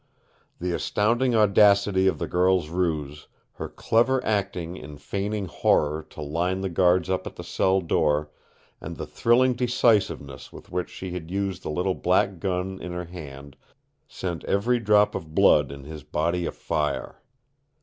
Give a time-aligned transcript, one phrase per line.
[0.59, 6.61] The astounding audacity of the girl's ruse, her clever acting in feigning horror to line
[6.61, 8.31] the guards up at the cell door
[8.81, 13.05] and the thrilling decisiveness with which she had used the little black gun in her
[13.05, 13.55] hand
[14.07, 17.21] set every drop of blood in his body afire.